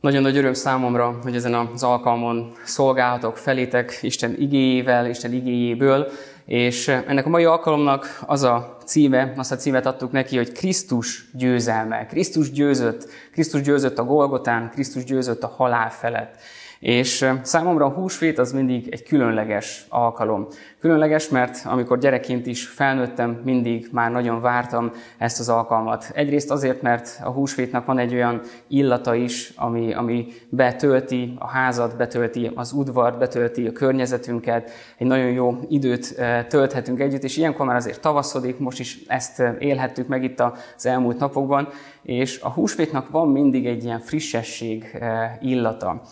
[0.00, 6.08] Nagyon nagy öröm számomra, hogy ezen az alkalmon szolgálhatok felétek Isten igéjével, Isten igéjéből,
[6.44, 11.30] és ennek a mai alkalomnak az a címe, azt a címet adtuk neki, hogy Krisztus
[11.32, 12.06] győzelme.
[12.06, 16.34] Krisztus győzött, Krisztus győzött a Golgotán, Krisztus győzött a halál felett.
[16.78, 20.46] És számomra a húsvét az mindig egy különleges alkalom.
[20.80, 26.10] Különleges, mert amikor gyerekként is felnőttem, mindig már nagyon vártam ezt az alkalmat.
[26.14, 31.96] Egyrészt azért, mert a húsvétnak van egy olyan illata is, ami, ami betölti a házat,
[31.96, 36.14] betölti az udvart, betölti a környezetünket, egy nagyon jó időt
[36.48, 41.18] tölthetünk együtt, és ilyenkor már azért tavaszodik, most is ezt élhettük meg itt az elmúlt
[41.18, 41.68] napokban,
[42.02, 44.98] és a húsvétnak van mindig egy ilyen frissesség
[45.40, 46.02] illata.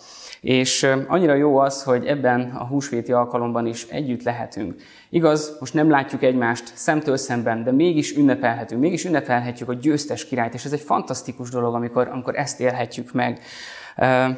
[0.55, 4.75] És annyira jó az, hogy ebben a húsvéti alkalomban is együtt lehetünk.
[5.09, 10.53] Igaz, most nem látjuk egymást szemtől szemben, de mégis ünnepelhetünk, mégis ünnepelhetjük a győztes királyt,
[10.53, 13.39] és ez egy fantasztikus dolog, amikor, amikor ezt élhetjük meg.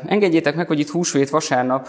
[0.05, 1.87] Engedjétek meg, hogy itt húsvét vasárnap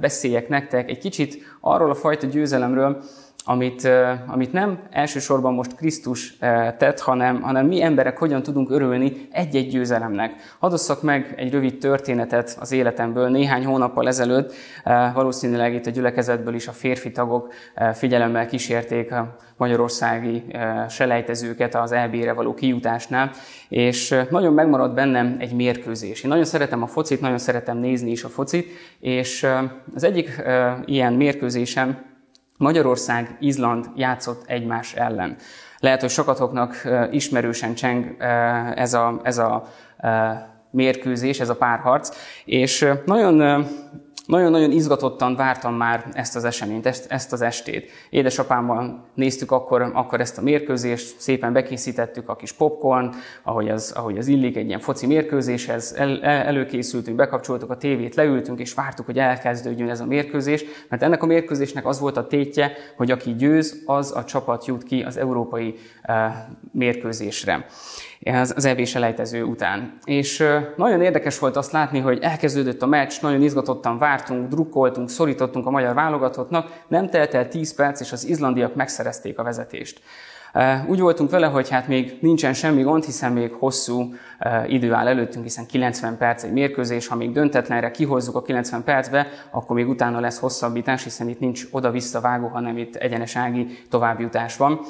[0.00, 3.02] beszéljek nektek egy kicsit arról a fajta győzelemről,
[3.48, 3.88] amit,
[4.26, 6.36] amit nem elsősorban most Krisztus
[6.78, 10.56] tett, hanem, hanem mi emberek hogyan tudunk örülni egy-egy győzelemnek.
[10.58, 13.28] Hadosszak meg egy rövid történetet az életemből.
[13.28, 14.54] Néhány hónappal ezelőtt
[15.14, 17.52] valószínűleg itt a gyülekezetből is a férfi tagok
[17.92, 20.44] figyelemmel kísérték a magyarországi
[20.88, 23.30] selejtezőket az EB-re való kijutásnál,
[23.68, 26.22] és nagyon megmaradt bennem egy mérkőzés.
[26.22, 28.66] Én nagyon szeretem a focit, nagyon szeretem nézni is a focit,
[29.00, 29.46] és
[29.94, 30.42] az egyik
[30.84, 32.14] ilyen mérkőzésem
[32.56, 35.36] Magyarország, Izland játszott egymás ellen.
[35.78, 38.16] Lehet, hogy sokatoknak ismerősen cseng
[38.74, 39.64] ez a, ez a
[40.70, 43.66] mérkőzés, ez a párharc, és nagyon
[44.26, 47.90] nagyon-nagyon izgatottan vártam már ezt az eseményt, ezt, ezt az estét.
[48.10, 53.10] Édesapámmal néztük akkor, akkor ezt a mérkőzést, szépen bekészítettük a kis popcorn,
[53.42, 58.14] ahogy az, ahogy az illik egy ilyen foci mérkőzéshez, el, el, előkészültünk, bekapcsoltuk a tévét,
[58.14, 62.26] leültünk és vártuk, hogy elkezdődjön ez a mérkőzés, mert ennek a mérkőzésnek az volt a
[62.26, 65.74] tétje, hogy aki győz, az a csapat jut ki az európai
[66.08, 66.14] uh,
[66.72, 67.66] mérkőzésre
[68.20, 69.98] az, az EB selejtező után.
[70.04, 70.44] És
[70.76, 75.70] nagyon érdekes volt azt látni, hogy elkezdődött a meccs, nagyon izgatottan vártunk, drukkoltunk, szorítottunk a
[75.70, 80.00] magyar válogatottnak, nem telt el 10 perc, és az izlandiak megszerezték a vezetést.
[80.86, 84.14] Úgy voltunk vele, hogy hát még nincsen semmi gond, hiszen még hosszú
[84.66, 89.26] idő áll előttünk, hiszen 90 perc egy mérkőzés, ha még döntetlenre kihozzuk a 90 percbe,
[89.50, 94.80] akkor még utána lesz hosszabbítás, hiszen itt nincs oda-vissza vágó, hanem itt egyenesági továbbjutás van.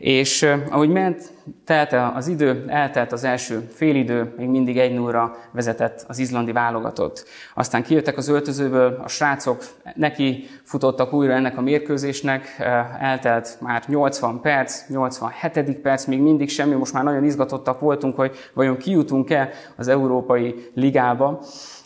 [0.00, 1.32] És ahogy ment,
[1.64, 7.24] telt az idő, eltelt az első félidő, még mindig egy nullra vezetett az izlandi válogatott.
[7.54, 12.56] Aztán kijöttek az öltözőből, a srácok neki futottak újra ennek a mérkőzésnek,
[13.00, 15.78] eltelt már 80 perc, 87.
[15.80, 21.40] perc, még mindig semmi, most már nagyon izgatottak voltunk, hogy vajon kijutunk-e az Európai Ligába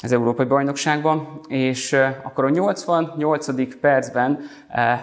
[0.05, 3.81] az Európai Bajnokságban, és akkor a 88.
[3.81, 4.41] percben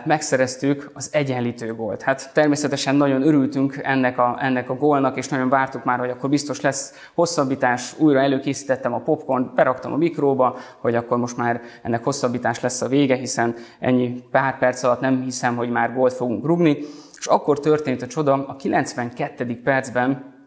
[0.05, 2.01] megszereztük az egyenlítő gólt.
[2.01, 6.29] Hát természetesen nagyon örültünk ennek a, ennek a gólnak, és nagyon vártuk már, hogy akkor
[6.29, 7.93] biztos lesz hosszabbítás.
[7.99, 12.87] Újra előkészítettem a popcorn, beraktam a mikróba, hogy akkor most már ennek hosszabbítás lesz a
[12.87, 16.77] vége, hiszen ennyi pár perc alatt nem hiszem, hogy már gólt fogunk rugni.
[17.17, 19.61] És akkor történt a csoda, a 92.
[19.63, 20.39] percben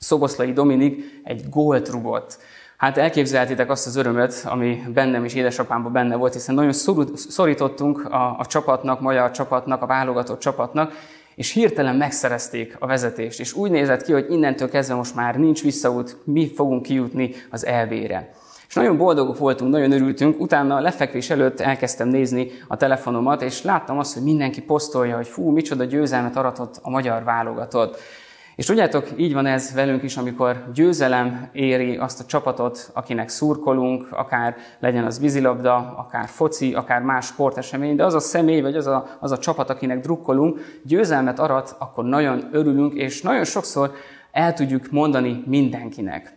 [0.00, 2.38] Szoboszlai Dominik egy gólt rugott.
[2.82, 6.72] Hát elképzelhetitek azt az örömöt, ami bennem és édesapámban benne volt, hiszen nagyon
[7.14, 10.92] szorítottunk a, a csapatnak, magyar csapatnak, a válogatott csapatnak,
[11.34, 15.62] és hirtelen megszerezték a vezetést, és úgy nézett ki, hogy innentől kezdve most már nincs
[15.62, 18.32] visszaút, mi fogunk kijutni az EB-re.
[18.68, 20.40] És nagyon boldogok voltunk, nagyon örültünk.
[20.40, 25.50] Utána lefekvés előtt elkezdtem nézni a telefonomat, és láttam azt, hogy mindenki posztolja, hogy fú,
[25.50, 27.98] micsoda győzelmet aratott a magyar válogatott.
[28.56, 34.06] És tudjátok, így van ez velünk is, amikor győzelem éri azt a csapatot, akinek szurkolunk,
[34.10, 38.86] akár legyen az vízilabda, akár foci, akár más sportesemény, de az a személy, vagy az
[38.86, 43.92] a, az a csapat, akinek drukkolunk, győzelmet arat, akkor nagyon örülünk, és nagyon sokszor
[44.32, 46.36] el tudjuk mondani mindenkinek.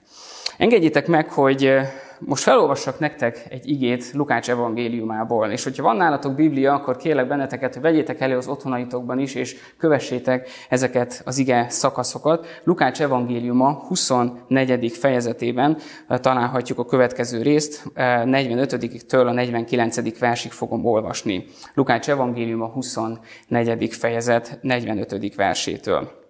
[0.57, 1.71] Engedjétek meg, hogy
[2.19, 7.73] most felolvassak nektek egy igét Lukács evangéliumából, és hogyha van nálatok Biblia, akkor kérlek benneteket,
[7.73, 12.62] hogy vegyétek elő az otthonaitokban is, és kövessétek ezeket az ige szakaszokat.
[12.63, 14.91] Lukács evangéliuma 24.
[14.91, 15.77] fejezetében
[16.07, 20.19] eh, találhatjuk a következő részt, 45-től a 49.
[20.19, 21.45] versig fogom olvasni.
[21.73, 23.94] Lukács evangéliuma 24.
[23.94, 25.35] fejezet 45.
[25.35, 26.25] versétől.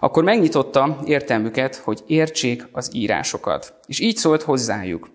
[0.00, 3.74] Akkor megnyitotta értelmüket, hogy értsék az írásokat.
[3.86, 5.08] És így szólt hozzájuk.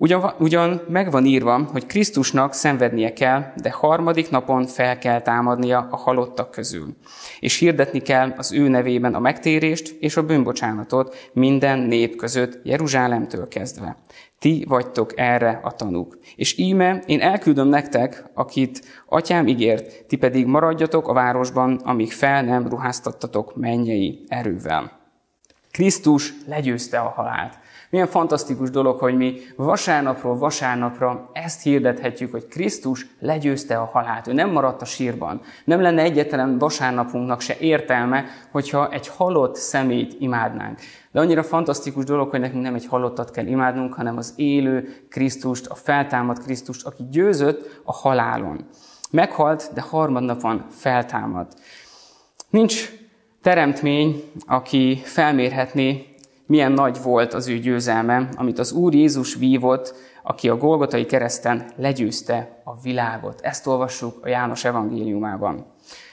[0.00, 5.96] Ugyan, ugyan megvan írva, hogy Krisztusnak szenvednie kell, de harmadik napon fel kell támadnia a
[5.96, 6.96] halottak közül.
[7.40, 13.48] És hirdetni kell az ő nevében a megtérést és a bűnbocsánatot minden nép között, Jeruzsálemtől
[13.48, 13.96] kezdve.
[14.38, 16.18] Ti vagytok erre a tanúk.
[16.36, 22.42] És íme én elküldöm nektek, akit atyám ígért, ti pedig maradjatok a városban, amíg fel
[22.42, 24.98] nem ruháztattatok mennyei erővel.
[25.70, 27.58] Krisztus legyőzte a halált.
[27.90, 34.26] Milyen fantasztikus dolog, hogy mi vasárnapról vasárnapra ezt hirdethetjük, hogy Krisztus legyőzte a halált.
[34.26, 35.40] Ő nem maradt a sírban.
[35.64, 40.78] Nem lenne egyetlen vasárnapunknak se értelme, hogyha egy halott szemét imádnánk.
[41.10, 45.66] De annyira fantasztikus dolog, hogy nekünk nem egy halottat kell imádnunk, hanem az élő Krisztust,
[45.66, 48.66] a feltámadt Krisztust, aki győzött a halálon.
[49.10, 51.52] Meghalt, de harmadnapon feltámadt.
[52.50, 52.92] Nincs
[53.42, 56.07] teremtmény, aki felmérhetné
[56.48, 61.70] milyen nagy volt az ő győzelme, amit az Úr Jézus vívott, aki a Golgotai kereszten
[61.76, 63.40] legyőzte a világot.
[63.40, 65.66] Ezt olvassuk a János evangéliumában.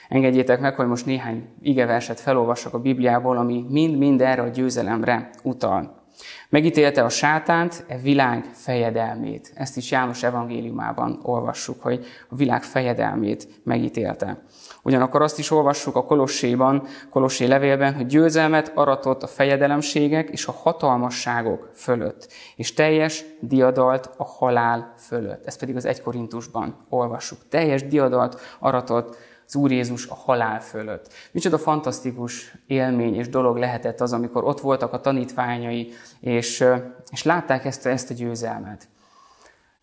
[0.08, 6.04] Engedjétek meg, hogy most néhány igeverset felolvassak a Bibliából, ami mind-mind erre a győzelemre utal.
[6.48, 9.52] Megítélte a sátánt, e világ fejedelmét.
[9.54, 14.42] Ezt is János evangéliumában olvassuk, hogy a világ fejedelmét megítélte.
[14.86, 20.52] Ugyanakkor azt is olvassuk a Kolosséban, Kolossé levélben, hogy győzelmet aratott a fejedelemségek és a
[20.52, 25.46] hatalmasságok fölött, és teljes diadalt a halál fölött.
[25.46, 27.38] Ezt pedig az 1 Korintusban olvassuk.
[27.48, 29.16] Teljes diadalt aratott
[29.46, 31.12] az Úr Jézus a halál fölött.
[31.30, 36.64] Micsoda fantasztikus élmény és dolog lehetett az, amikor ott voltak a tanítványai, és,
[37.10, 38.88] és látták ezt, ezt a győzelmet.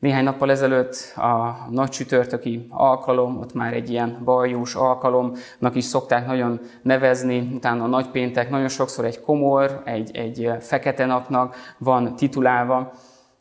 [0.04, 6.26] Néhány nappal ezelőtt a nagy csütörtöki alkalom, ott már egy ilyen bajós alkalomnak is szokták
[6.26, 12.16] nagyon nevezni, utána a nagy péntek nagyon sokszor egy komor, egy, egy fekete napnak van
[12.16, 12.92] titulálva.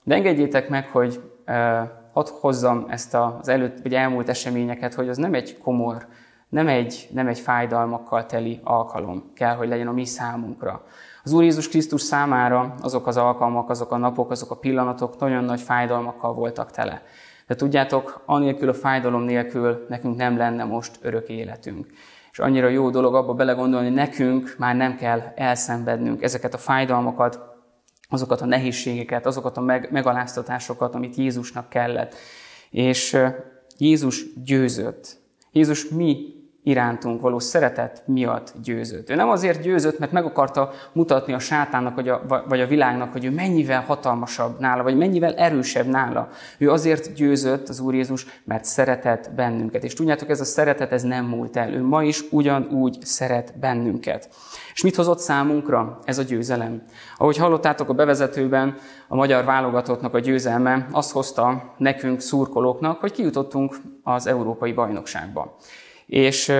[0.03, 5.17] De engedjétek meg, hogy eh, hadd hozzam ezt az előtt, vagy elmúlt eseményeket, hogy az
[5.17, 6.07] nem egy komor,
[6.49, 10.85] nem egy, nem egy fájdalmakkal teli alkalom kell, hogy legyen a mi számunkra.
[11.25, 15.45] Az Úr Jézus Krisztus számára azok az alkalmak, azok a napok, azok a pillanatok nagyon
[15.45, 17.03] nagy fájdalmakkal voltak tele.
[17.47, 21.87] De tudjátok, anélkül a fájdalom nélkül nekünk nem lenne most örök életünk.
[22.31, 27.41] És annyira jó dolog abba belegondolni, hogy nekünk már nem kell elszenvednünk ezeket a fájdalmakat,
[28.09, 32.15] azokat a nehézségeket, azokat a meg, megaláztatásokat, amit Jézusnak kellett.
[32.71, 33.17] És
[33.79, 35.17] Jézus győzött.
[35.51, 39.11] Jézus mi irántunk való szeretet miatt győzött.
[39.11, 43.13] Ő nem azért győzött, mert meg akarta mutatni a sátánnak vagy a, vagy a világnak,
[43.13, 46.29] hogy ő mennyivel hatalmasabb nála, vagy mennyivel erősebb nála.
[46.59, 49.85] Ő azért győzött az Úr Jézus, mert szeretett bennünket.
[49.85, 51.73] És tudjátok, ez a szeretet, ez nem múlt el.
[51.73, 54.29] Ő ma is ugyanúgy szeret bennünket.
[54.75, 56.83] És mit hozott számunkra ez a győzelem?
[57.17, 58.77] Ahogy hallottátok a bevezetőben,
[59.09, 65.57] a magyar válogatottnak a győzelme azt hozta nekünk, szurkolóknak, hogy kijutottunk az Európai Bajnokságba.
[66.13, 66.53] És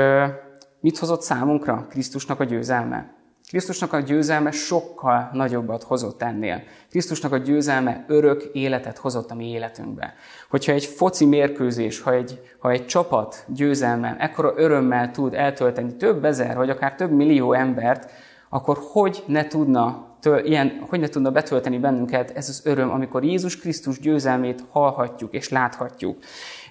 [0.81, 3.15] mit hozott számunkra Krisztusnak a győzelme?
[3.49, 6.63] Krisztusnak a győzelme sokkal nagyobbat hozott ennél.
[6.91, 10.15] Krisztusnak a győzelme örök életet hozott a mi életünkbe.
[10.51, 16.25] Hogyha egy foci mérkőzés, ha egy, ha egy csapat győzelme ekkora örömmel tud eltölteni több
[16.25, 18.11] ezer, vagy akár több millió embert,
[18.49, 23.25] akkor hogy ne tudna től, ilyen, hogy ne tudna betölteni bennünket ez az öröm, amikor
[23.25, 26.19] Jézus Krisztus győzelmét hallhatjuk és láthatjuk.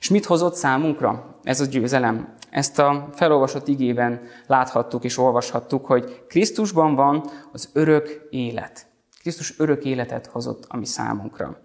[0.01, 2.33] És mit hozott számunkra ez a győzelem?
[2.49, 8.85] Ezt a felolvasott igében láthattuk és olvashattuk, hogy Krisztusban van az örök élet.
[9.19, 11.61] Krisztus örök életet hozott a mi számunkra.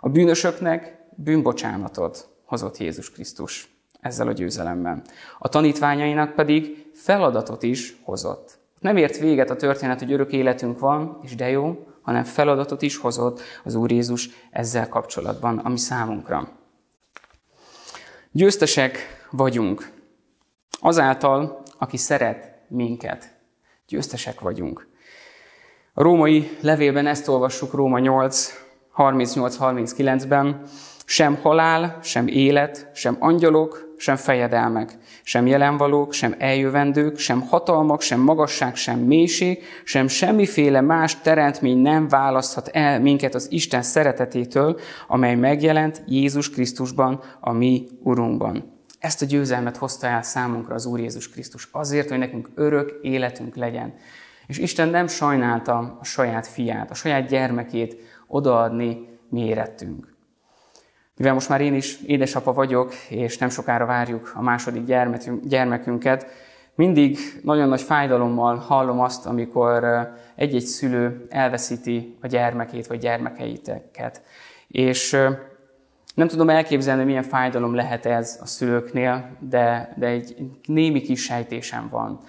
[0.00, 5.02] A bűnösöknek bűnbocsánatot hozott Jézus Krisztus ezzel a győzelemmel.
[5.38, 8.58] A tanítványainak pedig feladatot is hozott.
[8.78, 12.96] Nem ért véget a történet, hogy örök életünk van, és de jó, hanem feladatot is
[12.96, 16.58] hozott az Úr Jézus ezzel kapcsolatban, ami számunkra.
[18.32, 19.92] Győztesek vagyunk.
[20.80, 23.34] Azáltal, aki szeret minket.
[23.86, 24.88] Győztesek vagyunk.
[25.94, 28.52] A római levélben ezt olvassuk, Róma 8,
[28.96, 30.62] 38-39-ben.
[31.10, 38.20] Sem halál, sem élet, sem angyalok, sem fejedelmek, sem jelenvalók, sem eljövendők, sem hatalmak, sem
[38.20, 45.34] magasság, sem mélység, sem semmiféle más teremtmény nem választhat el minket az Isten szeretetétől, amely
[45.34, 48.72] megjelent Jézus Krisztusban, a mi Urunkban.
[48.98, 53.56] Ezt a győzelmet hozta el számunkra az Úr Jézus Krisztus azért, hogy nekünk örök életünk
[53.56, 53.94] legyen.
[54.46, 60.09] És Isten nem sajnálta a saját fiát, a saját gyermekét odaadni mi érettünk.
[61.20, 64.84] Mivel most már én is édesapa vagyok, és nem sokára várjuk a második
[65.44, 66.26] gyermekünket,
[66.74, 74.22] mindig nagyon nagy fájdalommal hallom azt, amikor egy-egy szülő elveszíti a gyermekét vagy gyermekeiteket.
[74.68, 75.16] És
[76.14, 80.36] nem tudom elképzelni, milyen fájdalom lehet ez a szülőknél, de, de egy
[80.66, 82.20] némi kis sejtésem van.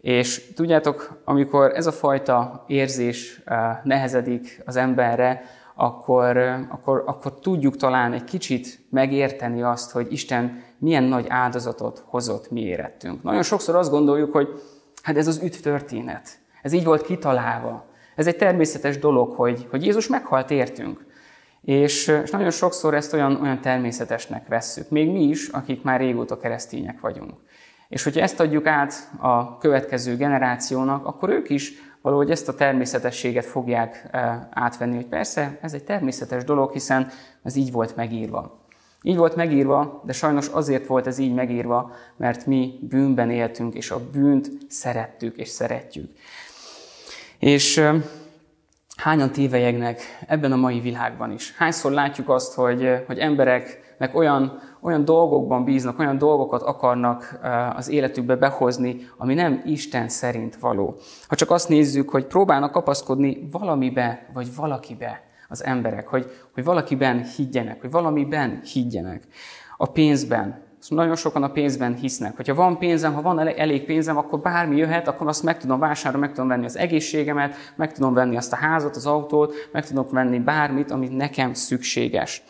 [0.00, 3.42] És tudjátok, amikor ez a fajta érzés
[3.82, 5.42] nehezedik az emberre,
[5.78, 6.36] akkor,
[6.68, 12.60] akkor, akkor tudjuk talán egy kicsit megérteni azt, hogy Isten milyen nagy áldozatot hozott mi
[12.60, 13.22] érettünk.
[13.22, 14.48] Nagyon sokszor azt gondoljuk, hogy
[15.02, 16.38] hát ez az üdv történet.
[16.62, 17.84] Ez így volt kitalálva.
[18.14, 21.04] Ez egy természetes dolog, hogy, hogy Jézus meghalt értünk.
[21.62, 24.90] És, és nagyon sokszor ezt olyan, olyan természetesnek vesszük.
[24.90, 27.34] Még mi is, akik már régóta keresztények vagyunk.
[27.88, 31.72] És hogyha ezt adjuk át a következő generációnak, akkor ők is
[32.06, 37.10] valahogy ezt a természetességet fogják e, átvenni, hogy persze, ez egy természetes dolog, hiszen
[37.42, 38.60] ez így volt megírva.
[39.02, 43.90] Így volt megírva, de sajnos azért volt ez így megírva, mert mi bűnben éltünk, és
[43.90, 46.10] a bűnt szerettük és szeretjük.
[47.38, 47.94] És e,
[48.96, 51.54] hányan tévejegnek ebben a mai világban is?
[51.56, 57.38] Hányszor látjuk azt, hogy, hogy embereknek olyan olyan dolgokban bíznak, olyan dolgokat akarnak
[57.76, 60.96] az életükbe behozni, ami nem Isten szerint való.
[61.28, 67.24] Ha csak azt nézzük, hogy próbálnak kapaszkodni valamibe, vagy valakibe az emberek, hogy, hogy valakiben
[67.24, 69.22] higgyenek, hogy valamiben higgyenek.
[69.76, 72.36] A pénzben, nagyon sokan a pénzben hisznek.
[72.36, 76.26] Hogyha van pénzem, ha van elég pénzem, akkor bármi jöhet, akkor azt meg tudom vásárolni,
[76.26, 80.06] meg tudom venni az egészségemet, meg tudom venni azt a házat, az autót, meg tudom
[80.10, 82.42] venni bármit, ami nekem szükséges.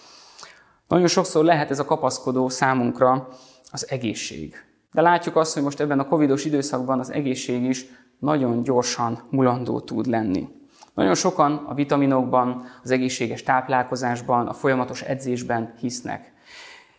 [0.88, 3.28] Nagyon sokszor lehet ez a kapaszkodó számunkra
[3.70, 4.54] az egészség.
[4.92, 7.86] De látjuk azt, hogy most ebben a covidos időszakban az egészség is
[8.18, 10.48] nagyon gyorsan mulandó tud lenni.
[10.94, 16.32] Nagyon sokan a vitaminokban, az egészséges táplálkozásban, a folyamatos edzésben hisznek.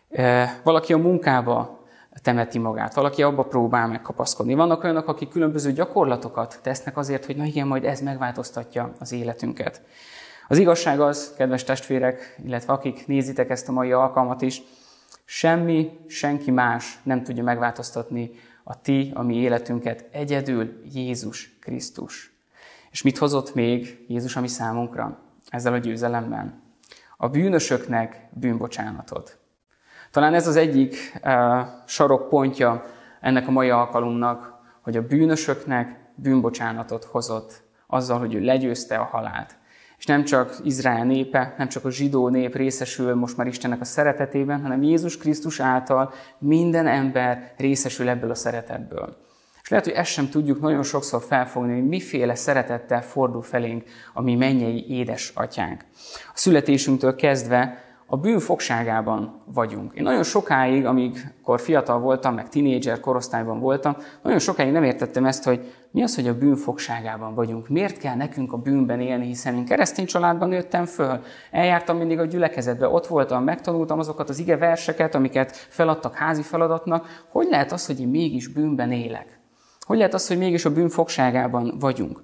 [0.09, 1.85] E, valaki a munkába
[2.21, 4.53] temeti magát, valaki abba próbál megkapaszkodni.
[4.53, 9.81] Vannak olyanok, akik különböző gyakorlatokat tesznek azért, hogy na igen, majd ez megváltoztatja az életünket.
[10.47, 14.61] Az igazság az, kedves testvérek, illetve akik nézitek ezt a mai alkalmat is,
[15.25, 18.31] semmi, senki más nem tudja megváltoztatni
[18.63, 22.31] a ti, a mi életünket, egyedül Jézus Krisztus.
[22.91, 26.61] És mit hozott még Jézus a mi számunkra ezzel a győzelemmel?
[27.17, 29.37] A bűnösöknek bűnbocsánatot.
[30.11, 31.31] Talán ez az egyik uh,
[31.85, 32.85] sarokpontja
[33.21, 39.56] ennek a mai alkalomnak, hogy a bűnösöknek bűnbocsánatot hozott azzal, hogy ő legyőzte a halált.
[39.97, 43.85] És nem csak Izrael népe, nem csak a zsidó nép részesül most már Istennek a
[43.85, 49.17] szeretetében, hanem Jézus Krisztus által minden ember részesül ebből a szeretetből.
[49.67, 54.21] És lehet, hogy ezt sem tudjuk nagyon sokszor felfogni, hogy miféle szeretettel fordul felénk a
[54.21, 55.85] mi mennyei édesatyánk.
[56.27, 59.93] A születésünktől kezdve a bűn fogságában vagyunk.
[59.93, 65.43] Én nagyon sokáig, amikor fiatal voltam, meg tinédzser korosztályban voltam, nagyon sokáig nem értettem ezt,
[65.43, 67.67] hogy mi az, hogy a bűn fogságában vagyunk.
[67.67, 71.21] Miért kell nekünk a bűnben élni, hiszen én keresztény családban nőttem föl.
[71.51, 77.25] Eljártam mindig a gyülekezetbe, ott voltam, megtanultam azokat az ige verseket, amiket feladtak házi feladatnak.
[77.29, 79.39] Hogy lehet az, hogy én mégis bűnben élek?
[79.79, 82.21] Hogy lehet az, hogy mégis a bűn fogságában vagyunk?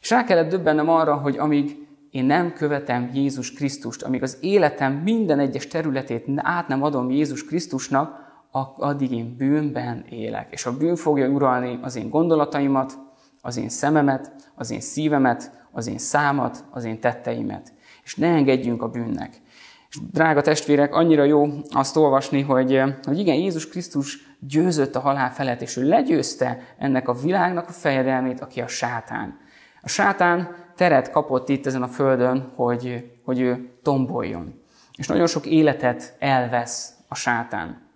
[0.00, 4.92] És rá kellett döbbennem arra, hogy amíg én nem követem Jézus Krisztust, amíg az életem
[4.92, 8.29] minden egyes területét át nem adom Jézus Krisztusnak,
[8.76, 10.48] addig én bűnben élek.
[10.50, 12.98] És a bűn fogja uralni az én gondolataimat,
[13.42, 17.72] az én szememet, az én szívemet, az én számat, az én tetteimet.
[18.04, 19.40] És ne engedjünk a bűnnek.
[19.88, 25.32] És drága testvérek, annyira jó azt olvasni, hogy, hogy igen, Jézus Krisztus győzött a halál
[25.32, 29.38] felett, és ő legyőzte ennek a világnak a fejedelmét, aki a sátán.
[29.82, 34.62] A sátán teret kapott itt ezen a földön, hogy, hogy ő tomboljon.
[34.96, 37.89] És nagyon sok életet elvesz a sátán.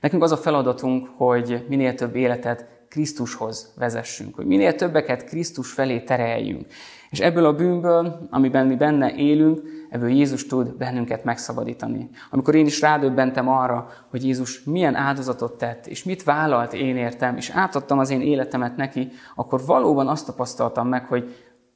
[0.00, 6.00] Nekünk az a feladatunk, hogy minél több életet Krisztushoz vezessünk, hogy minél többeket Krisztus felé
[6.00, 6.66] tereljünk.
[7.10, 12.10] És ebből a bűnből, amiben mi benne élünk, ebből Jézus tud bennünket megszabadítani.
[12.30, 17.36] Amikor én is rádöbbentem arra, hogy Jézus milyen áldozatot tett, és mit vállalt én értem,
[17.36, 21.34] és átadtam az én életemet neki, akkor valóban azt tapasztaltam meg, hogy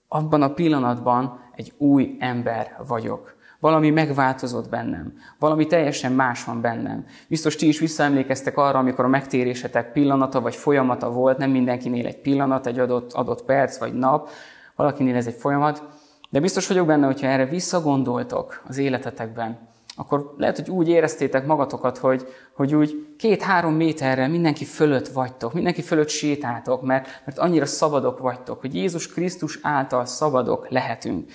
[0.09, 3.41] abban a pillanatban egy új ember vagyok.
[3.63, 5.13] Valami megváltozott bennem.
[5.39, 7.05] Valami teljesen más van bennem.
[7.29, 12.21] Biztos ti is visszaemlékeztek arra, amikor a megtérésetek pillanata vagy folyamata volt, nem mindenkinél egy
[12.21, 14.29] pillanat, egy adott, adott perc vagy nap,
[14.77, 15.83] valakinél ez egy folyamat,
[16.31, 19.59] de biztos vagyok benne, hogyha erre visszagondoltok az életetekben,
[19.97, 22.27] akkor lehet, hogy úgy éreztétek magatokat, hogy,
[22.57, 28.61] hogy úgy két-három méterre mindenki fölött vagytok, mindenki fölött sétáltok, mert, mert annyira szabadok vagytok,
[28.61, 31.31] hogy Jézus Krisztus által szabadok lehetünk.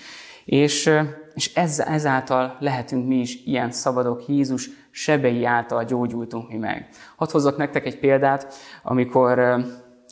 [0.48, 0.90] És,
[1.34, 6.88] és ez, ezáltal lehetünk mi is ilyen szabadok, Jézus sebei által gyógyultunk mi meg.
[7.16, 9.64] Hadd hozzak nektek egy példát, amikor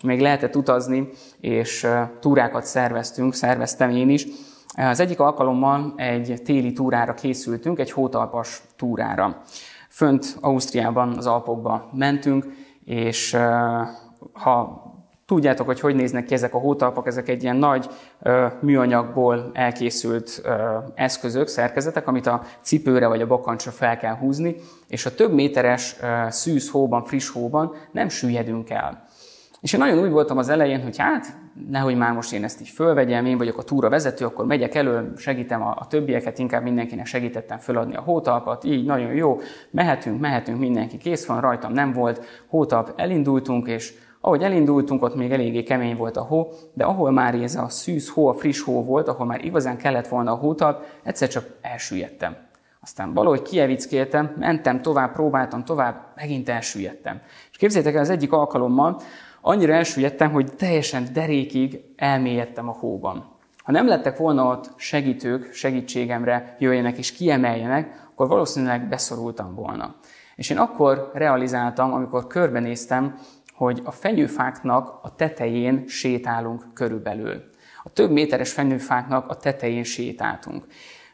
[0.02, 1.08] még lehetett utazni,
[1.40, 1.86] és
[2.20, 4.26] túrákat szerveztünk, szerveztem én is,
[4.74, 9.42] Az egyik alkalommal egy téli túrára készültünk, egy hótalpas túrára.
[9.88, 12.46] Fönt Ausztriában, az Alpokba mentünk,
[12.84, 13.36] és
[14.32, 14.85] ha
[15.26, 17.88] tudjátok, hogy hogy néznek ki ezek a hótalpak, ezek egy ilyen nagy
[18.61, 20.42] műanyagból elkészült
[20.95, 24.56] eszközök, szerkezetek, amit a cipőre vagy a bakancsra fel kell húzni,
[24.88, 25.97] és a több méteres
[26.28, 29.04] szűz hóban, friss hóban nem süllyedünk el.
[29.61, 31.26] És én nagyon úgy voltam az elején, hogy hát,
[31.71, 35.12] nehogy már most én ezt így fölvegyem, én vagyok a túra vezető, akkor megyek elő,
[35.16, 39.40] segítem a, a többieket, inkább mindenkinek segítettem föladni a hótalpat, így nagyon jó,
[39.71, 43.95] mehetünk, mehetünk, mindenki kész van, rajtam nem volt, hótalp, elindultunk, és
[44.26, 48.11] ahogy elindultunk, ott még eléggé kemény volt a hó, de ahol már ez a szűz
[48.11, 52.37] hó, a friss hó volt, ahol már igazán kellett volna a hótalp, egyszer csak elsüllyedtem.
[52.80, 57.21] Aztán valahogy kievickéltem, mentem tovább, próbáltam tovább, megint elsüllyedtem.
[57.50, 59.00] És képzeljétek el, az egyik alkalommal
[59.40, 63.25] annyira elsüllyedtem, hogy teljesen derékig elmélyedtem a hóban.
[63.64, 69.95] Ha nem lettek volna ott segítők, segítségemre jöjjenek és kiemeljenek, akkor valószínűleg beszorultam volna.
[70.37, 73.18] És én akkor realizáltam, amikor körbenéztem,
[73.56, 77.42] hogy a fenyőfáknak a tetején sétálunk körülbelül.
[77.82, 80.66] A több méteres fenyőfáknak a tetején sétáltunk,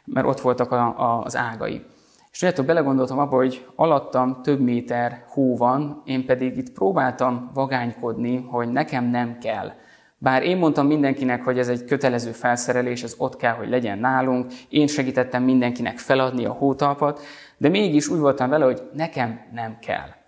[0.05, 1.85] mert ott voltak a, a, az ágai.
[2.31, 8.47] És tudjátok, belegondoltam abba, hogy alattam több méter hó van, én pedig itt próbáltam vagánykodni,
[8.49, 9.71] hogy nekem nem kell.
[10.17, 14.53] Bár én mondtam mindenkinek, hogy ez egy kötelező felszerelés, ez ott kell, hogy legyen nálunk,
[14.69, 17.21] én segítettem mindenkinek feladni a hótalpat,
[17.57, 20.22] de mégis úgy voltam vele, hogy nekem nem kell.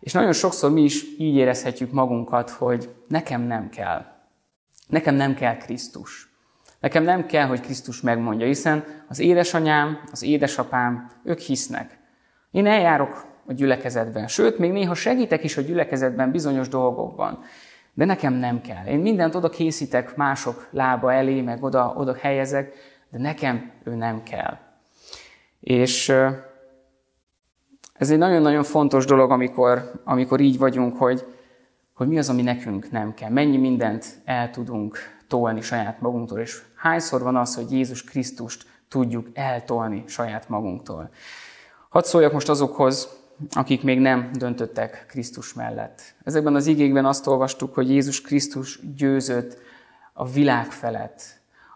[0.00, 4.04] És nagyon sokszor mi is így érezhetjük magunkat, hogy nekem nem kell.
[4.88, 6.28] Nekem nem kell Krisztus.
[6.80, 11.98] Nekem nem kell, hogy Krisztus megmondja, hiszen az édesanyám, az édesapám, ők hisznek.
[12.50, 17.38] Én eljárok a gyülekezetben, sőt, még néha segítek is a gyülekezetben bizonyos dolgokban.
[17.94, 18.86] De nekem nem kell.
[18.86, 22.74] Én mindent oda készítek mások lába elé, meg oda, oda helyezek,
[23.10, 24.58] de nekem ő nem kell.
[25.60, 26.12] És
[28.00, 31.24] ez egy nagyon-nagyon fontos dolog, amikor, amikor így vagyunk, hogy,
[31.92, 33.30] hogy mi az, ami nekünk nem kell.
[33.30, 39.26] Mennyi mindent el tudunk tolni saját magunktól, és hányszor van az, hogy Jézus Krisztust tudjuk
[39.34, 41.10] eltolni saját magunktól.
[41.88, 43.08] Hadd szóljak most azokhoz,
[43.50, 46.02] akik még nem döntöttek Krisztus mellett.
[46.24, 49.58] Ezekben az igékben azt olvastuk, hogy Jézus Krisztus győzött
[50.12, 51.22] a világ felett,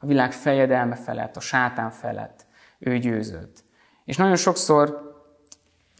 [0.01, 2.47] a világ fejedelme felett, a sátán felett.
[2.79, 3.65] Ő győzött.
[4.05, 5.13] És nagyon sokszor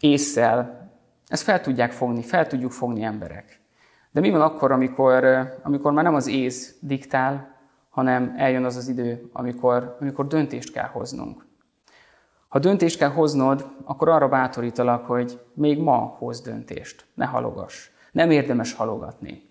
[0.05, 0.83] észszel
[1.27, 3.59] ezt fel tudják fogni, fel tudjuk fogni emberek.
[4.11, 5.25] De mi van akkor, amikor,
[5.63, 7.55] amikor már nem az ész diktál,
[7.89, 11.45] hanem eljön az az idő, amikor, amikor döntést kell hoznunk.
[12.47, 17.05] Ha döntést kell hoznod, akkor arra bátorítalak, hogy még ma hoz döntést.
[17.13, 17.89] Ne halogass.
[18.11, 19.49] Nem érdemes halogatni.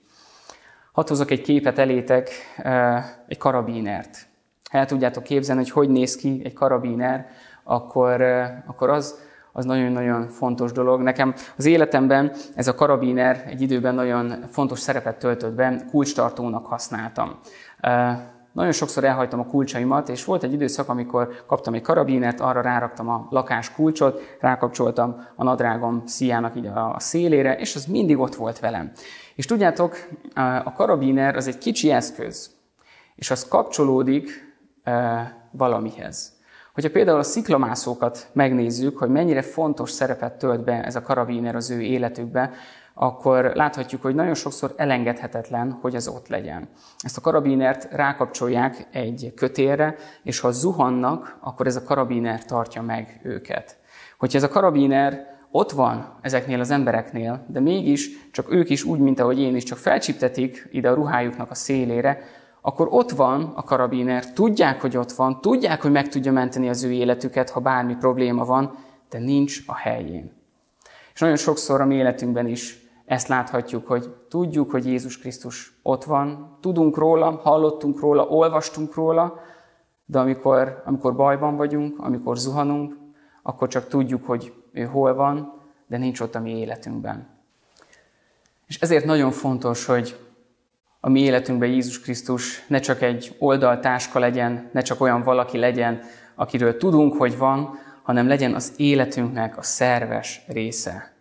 [0.93, 2.31] Hadd hozok egy képet elétek,
[3.27, 4.27] egy karabínert.
[4.71, 7.29] Ha el tudjátok képzelni, hogy hogy néz ki egy karabíner,
[7.63, 8.23] akkor,
[8.67, 9.19] akkor az,
[9.57, 11.01] az nagyon-nagyon fontos dolog.
[11.01, 17.39] Nekem az életemben ez a karabiner egy időben nagyon fontos szerepet töltött be, kulcstartónak használtam.
[18.53, 23.09] Nagyon sokszor elhagytam a kulcsaimat, és volt egy időszak, amikor kaptam egy karabinert, arra ráraktam
[23.09, 28.61] a lakás kulcsot, rákapcsoltam a nadrágom szíjának így a szélére, és az mindig ott volt
[28.61, 28.93] velem.
[29.35, 29.97] És tudjátok,
[30.65, 32.51] a karabiner az egy kicsi eszköz,
[33.15, 34.31] és az kapcsolódik
[35.51, 36.34] valamihez.
[36.75, 41.71] Hogyha például a sziklamászókat megnézzük, hogy mennyire fontos szerepet tölt be ez a karabiner az
[41.71, 42.51] ő életükbe,
[42.95, 46.69] akkor láthatjuk, hogy nagyon sokszor elengedhetetlen, hogy ez ott legyen.
[46.99, 53.21] Ezt a karabinert rákapcsolják egy kötélre, és ha zuhannak, akkor ez a karabiner tartja meg
[53.23, 53.77] őket.
[54.19, 58.99] Hogyha ez a karabiner ott van ezeknél az embereknél, de mégis csak ők is úgy,
[58.99, 62.19] mint ahogy én is, csak felcsiptetik ide a ruhájuknak a szélére,
[62.67, 66.83] akkor ott van a karabiner, tudják, hogy ott van, tudják, hogy meg tudja menteni az
[66.83, 68.77] ő életüket, ha bármi probléma van,
[69.11, 70.33] de nincs a helyén.
[71.15, 76.05] És nagyon sokszor a mi életünkben is ezt láthatjuk, hogy tudjuk, hogy Jézus Krisztus ott
[76.05, 79.41] van, tudunk róla, hallottunk róla, olvastunk róla,
[80.07, 82.97] de amikor, amikor bajban vagyunk, amikor zuhanunk,
[83.43, 85.53] akkor csak tudjuk, hogy ő hol van,
[85.87, 87.29] de nincs ott a mi életünkben.
[88.67, 90.24] És ezért nagyon fontos, hogy
[91.05, 96.01] a mi életünkben Jézus Krisztus ne csak egy oldaltáska legyen, ne csak olyan valaki legyen,
[96.35, 101.13] akiről tudunk, hogy van, hanem legyen az életünknek a szerves része.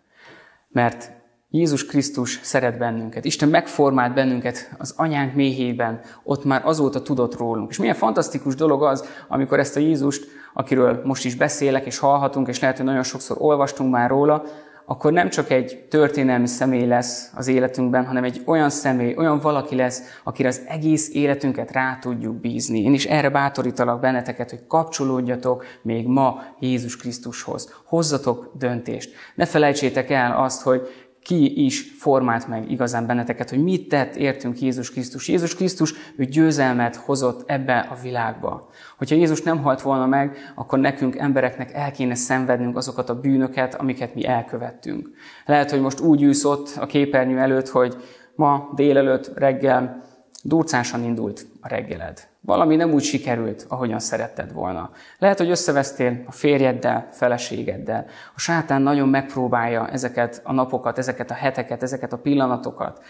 [0.69, 1.11] Mert
[1.49, 3.25] Jézus Krisztus szeret bennünket.
[3.25, 7.69] Isten megformált bennünket az anyánk méhében, ott már azóta tudott rólunk.
[7.69, 12.47] És milyen fantasztikus dolog az, amikor ezt a Jézust, akiről most is beszélek és hallhatunk,
[12.47, 14.43] és lehet, hogy nagyon sokszor olvastunk már róla,
[14.85, 19.75] akkor nem csak egy történelmi személy lesz az életünkben, hanem egy olyan személy, olyan valaki
[19.75, 22.81] lesz, akire az egész életünket rá tudjuk bízni.
[22.83, 27.73] Én is erre bátorítalak benneteket, hogy kapcsolódjatok még ma Jézus Krisztushoz.
[27.85, 29.13] Hozzatok döntést.
[29.35, 30.87] Ne felejtsétek el azt, hogy
[31.23, 35.27] ki is formált meg igazán benneteket, hogy mit tett értünk Jézus Krisztus.
[35.27, 38.69] Jézus Krisztus, ő győzelmet hozott ebbe a világba.
[38.97, 43.75] Hogyha Jézus nem halt volna meg, akkor nekünk embereknek el kéne szenvednünk azokat a bűnöket,
[43.75, 45.09] amiket mi elkövettünk.
[45.45, 47.95] Lehet, hogy most úgy ülsz ott a képernyő előtt, hogy
[48.35, 50.03] ma délelőtt, reggel
[50.43, 52.32] durcásan indult a reggeled.
[52.45, 54.89] Valami nem úgy sikerült, ahogyan szeretted volna.
[55.19, 58.05] Lehet, hogy összevesztél a férjeddel, feleségeddel.
[58.35, 63.01] A sátán nagyon megpróbálja ezeket a napokat, ezeket a heteket, ezeket a pillanatokat.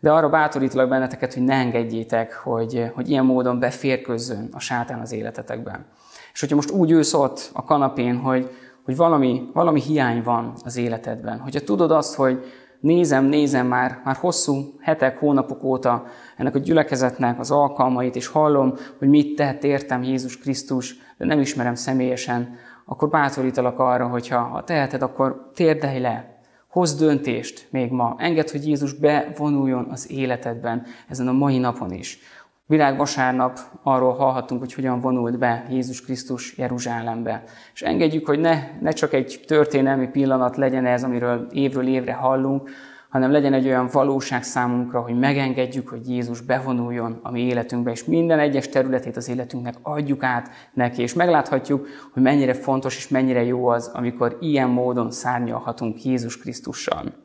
[0.00, 5.12] De arra bátorítlak benneteket, hogy ne engedjétek, hogy, hogy ilyen módon beférközzön a sátán az
[5.12, 5.86] életetekben.
[6.32, 8.50] És hogyha most úgy ülsz ott a kanapén, hogy,
[8.84, 12.44] hogy valami, valami hiány van az életedben, hogyha tudod azt, hogy
[12.84, 16.04] nézem, nézem már, már hosszú hetek, hónapok óta
[16.36, 21.40] ennek a gyülekezetnek az alkalmait, és hallom, hogy mit tett értem Jézus Krisztus, de nem
[21.40, 28.14] ismerem személyesen, akkor bátorítalak arra, hogyha ha teheted, akkor térdelj le, hozz döntést még ma,
[28.18, 32.18] engedd, hogy Jézus bevonuljon az életedben ezen a mai napon is.
[32.66, 37.42] Virág vasárnap arról hallhatunk, hogy hogyan vonult be Jézus Krisztus Jeruzsálembe.
[37.74, 42.70] És engedjük, hogy ne, ne csak egy történelmi pillanat legyen ez, amiről évről évre hallunk,
[43.08, 48.04] hanem legyen egy olyan valóság számunkra, hogy megengedjük, hogy Jézus bevonuljon a mi életünkbe, és
[48.04, 53.42] minden egyes területét az életünknek adjuk át neki, és megláthatjuk, hogy mennyire fontos és mennyire
[53.44, 57.23] jó az, amikor ilyen módon szárnyalhatunk Jézus Krisztussal.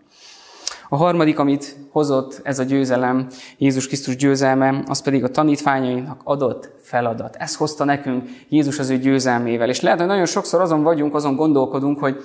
[0.90, 6.72] A harmadik, amit hozott ez a győzelem, Jézus Krisztus győzelme, az pedig a tanítványainak adott
[6.82, 7.36] feladat.
[7.36, 9.70] Ez hozta nekünk Jézus az ő győzelmével.
[9.70, 12.24] És lehet, hogy nagyon sokszor azon vagyunk, azon gondolkodunk, hogy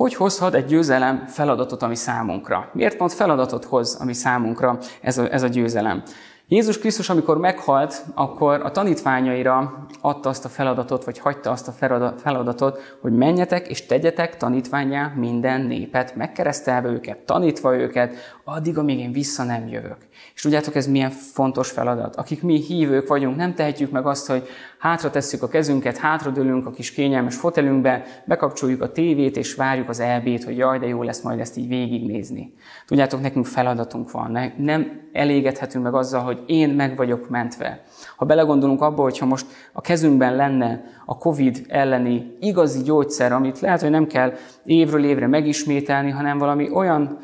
[0.00, 2.70] hogy hozhat egy győzelem feladatot, ami számunkra?
[2.72, 6.02] Miért pont feladatot hoz, ami számunkra ez a, ez a győzelem?
[6.52, 11.72] Jézus Krisztus, amikor meghalt, akkor a tanítványaira adta azt a feladatot, vagy hagyta azt a
[12.16, 19.12] feladatot, hogy menjetek és tegyetek tanítványá minden népet, megkeresztelve őket, tanítva őket, addig, amíg én
[19.12, 19.96] vissza nem jövök.
[20.34, 22.16] És tudjátok, ez milyen fontos feladat.
[22.16, 24.48] Akik mi hívők vagyunk, nem tehetjük meg azt, hogy
[24.80, 30.00] hátra tesszük a kezünket, hátradőlünk a kis kényelmes fotelünkbe, bekapcsoljuk a tévét, és várjuk az
[30.00, 32.54] elbét, hogy jaj, de jó lesz majd ezt így végignézni.
[32.86, 34.52] Tudjátok, nekünk feladatunk van.
[34.56, 37.82] Nem elégedhetünk meg azzal, hogy én meg vagyok mentve.
[38.16, 43.80] Ha belegondolunk abba, hogyha most a kezünkben lenne a COVID elleni igazi gyógyszer, amit lehet,
[43.80, 44.32] hogy nem kell
[44.64, 47.18] évről évre megismételni, hanem valami olyan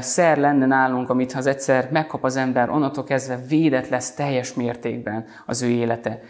[0.00, 4.54] szer lenne nálunk, amit ha az egyszer megkap az ember, onnantól kezdve védett lesz teljes
[4.54, 6.20] mértékben az ő élete.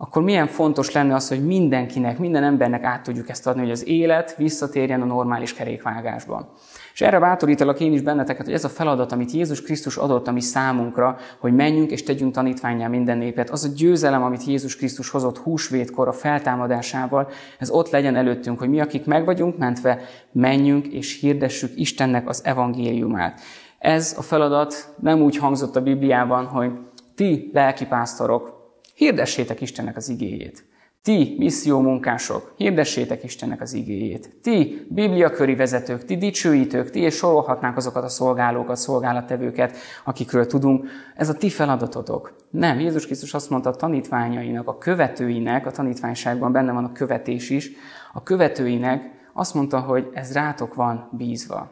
[0.00, 3.88] Akkor milyen fontos lenne az, hogy mindenkinek, minden embernek át tudjuk ezt adni, hogy az
[3.88, 6.54] élet visszatérjen a normális kerékvágásba.
[6.92, 10.32] És erre bátorítalak én is benneteket, hogy ez a feladat, amit Jézus Krisztus adott a
[10.32, 15.10] mi számunkra, hogy menjünk és tegyünk tanítványá minden népet, az a győzelem, amit Jézus Krisztus
[15.10, 20.00] hozott húsvétkor a feltámadásával, ez ott legyen előttünk, hogy mi, akik meg vagyunk mentve,
[20.32, 23.40] menjünk és hirdessük Istennek az evangéliumát.
[23.78, 26.70] Ez a feladat nem úgy hangzott a Bibliában, hogy
[27.14, 28.57] ti lelkipásztorok,
[28.98, 30.64] hirdessétek Istennek az igéjét.
[31.02, 34.36] Ti, misszió munkások, hirdessétek Istennek az igéjét.
[34.42, 40.88] Ti, bibliaköri vezetők, ti dicsőítők, ti, és sorolhatnánk azokat a szolgálókat, szolgálattevőket, akikről tudunk.
[41.14, 42.36] Ez a ti feladatotok.
[42.50, 47.50] Nem, Jézus Krisztus azt mondta a tanítványainak, a követőinek, a tanítványságban benne van a követés
[47.50, 47.70] is,
[48.12, 51.70] a követőinek azt mondta, hogy ez rátok van bízva.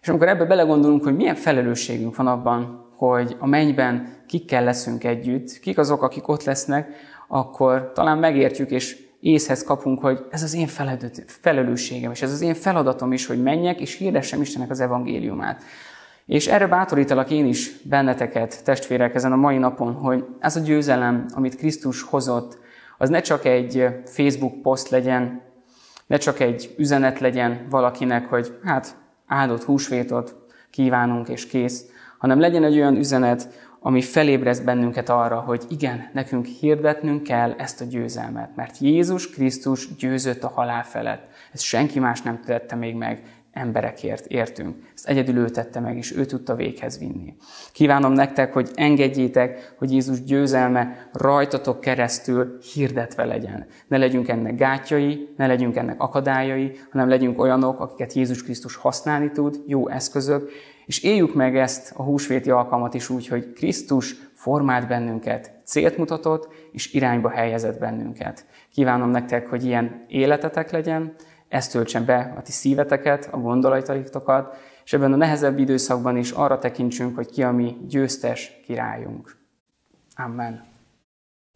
[0.00, 5.58] És amikor ebbe belegondolunk, hogy milyen felelősségünk van abban, hogy a mennyben kikkel leszünk együtt,
[5.60, 6.90] kik azok, akik ott lesznek,
[7.28, 10.66] akkor talán megértjük és észhez kapunk, hogy ez az én
[11.26, 15.62] felelősségem, és ez az én feladatom is, hogy menjek és hirdessem Istennek az evangéliumát.
[16.26, 21.26] És erre bátorítalak én is benneteket, testvérek, ezen a mai napon, hogy ez a győzelem,
[21.34, 22.58] amit Krisztus hozott,
[22.98, 25.42] az ne csak egy Facebook poszt legyen,
[26.06, 30.36] ne csak egy üzenet legyen valakinek, hogy hát áldott húsvétot
[30.70, 31.84] kívánunk és kész,
[32.18, 37.80] hanem legyen egy olyan üzenet, ami felébreszt bennünket arra, hogy igen, nekünk hirdetnünk kell ezt
[37.80, 41.28] a győzelmet, mert Jézus Krisztus győzött a halál felett.
[41.52, 44.76] Ezt senki más nem tette még meg, emberekért értünk.
[44.94, 47.34] Ezt egyedül ő tette meg, és ő tudta véghez vinni.
[47.72, 53.66] Kívánom nektek, hogy engedjétek, hogy Jézus győzelme rajtatok keresztül hirdetve legyen.
[53.86, 59.30] Ne legyünk ennek gátjai, ne legyünk ennek akadályai, hanem legyünk olyanok, akiket Jézus Krisztus használni
[59.30, 60.50] tud, jó eszközök,
[60.88, 66.48] és éljük meg ezt a húsvéti alkalmat is úgy, hogy Krisztus formált bennünket, célt mutatott,
[66.72, 68.46] és irányba helyezett bennünket.
[68.72, 71.14] Kívánom nektek, hogy ilyen életetek legyen,
[71.48, 76.58] ezt töltsen be a ti szíveteket, a gondolataitokat, és ebben a nehezebb időszakban is arra
[76.58, 79.36] tekintsünk, hogy ki a mi győztes királyunk.
[80.16, 80.67] Amen.